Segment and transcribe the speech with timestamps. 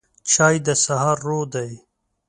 [0.31, 1.71] چای د سهار روح دی